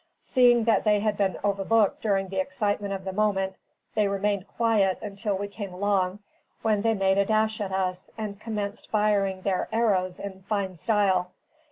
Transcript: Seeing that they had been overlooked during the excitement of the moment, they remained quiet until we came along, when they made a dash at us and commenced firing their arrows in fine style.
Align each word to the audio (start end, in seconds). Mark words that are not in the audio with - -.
Seeing 0.23 0.63
that 0.63 0.83
they 0.83 0.99
had 1.01 1.15
been 1.15 1.37
overlooked 1.43 2.01
during 2.01 2.29
the 2.29 2.39
excitement 2.41 2.91
of 2.91 3.05
the 3.05 3.13
moment, 3.13 3.53
they 3.93 4.07
remained 4.07 4.47
quiet 4.47 4.97
until 4.99 5.37
we 5.37 5.47
came 5.47 5.71
along, 5.71 6.17
when 6.63 6.81
they 6.81 6.95
made 6.95 7.19
a 7.19 7.25
dash 7.25 7.61
at 7.61 7.71
us 7.71 8.09
and 8.17 8.39
commenced 8.41 8.89
firing 8.89 9.41
their 9.43 9.69
arrows 9.71 10.19
in 10.19 10.41
fine 10.41 10.75
style. 10.75 11.29